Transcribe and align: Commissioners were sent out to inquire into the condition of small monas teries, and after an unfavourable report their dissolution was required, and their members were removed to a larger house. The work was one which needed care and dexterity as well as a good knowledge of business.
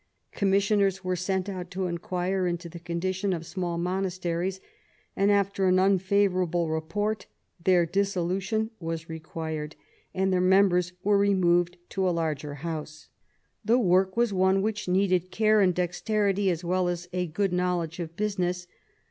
Commissioners 0.31 1.03
were 1.03 1.15
sent 1.15 1.47
out 1.47 1.69
to 1.69 1.85
inquire 1.85 2.47
into 2.47 2.67
the 2.67 2.79
condition 2.79 3.33
of 3.33 3.45
small 3.45 3.77
monas 3.77 4.19
teries, 4.19 4.59
and 5.15 5.29
after 5.29 5.67
an 5.67 5.77
unfavourable 5.77 6.71
report 6.71 7.27
their 7.63 7.85
dissolution 7.85 8.71
was 8.79 9.07
required, 9.09 9.75
and 10.11 10.33
their 10.33 10.41
members 10.41 10.93
were 11.03 11.19
removed 11.19 11.77
to 11.87 12.09
a 12.09 12.09
larger 12.09 12.55
house. 12.65 13.09
The 13.63 13.77
work 13.77 14.17
was 14.17 14.33
one 14.33 14.63
which 14.63 14.87
needed 14.87 15.29
care 15.29 15.61
and 15.61 15.71
dexterity 15.71 16.49
as 16.49 16.63
well 16.63 16.87
as 16.87 17.07
a 17.13 17.27
good 17.27 17.53
knowledge 17.53 17.99
of 17.99 18.15
business. 18.15 18.65